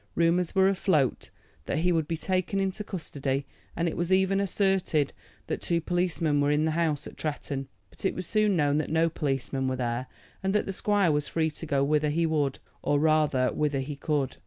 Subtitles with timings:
[0.15, 1.29] Rumors were afloat
[1.67, 5.13] that he would be taken into custody, and it was even asserted
[5.45, 7.67] that two policemen were in the house at Tretton.
[7.91, 10.07] But it was soon known that no policemen were there,
[10.41, 13.95] and that the squire was free to go whither he would, or rather whither he
[13.95, 14.37] could.